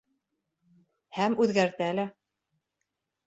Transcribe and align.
Һәм 1.17 1.35
үҙгәртә 1.45 1.91
лә. 1.99 2.07